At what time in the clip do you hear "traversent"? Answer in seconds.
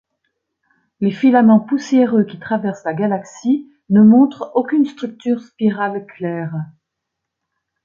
2.39-2.85